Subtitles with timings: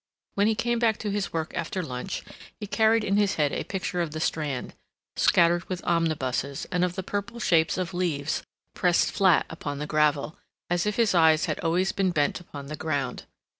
[0.33, 2.23] When he came back to his work after lunch
[2.59, 4.73] he carried in his head a picture of the Strand,
[5.15, 8.41] scattered with omnibuses, and of the purple shapes of leaves
[8.73, 10.35] pressed flat upon the gravel,
[10.71, 13.25] as if his eyes had always been bent upon the ground.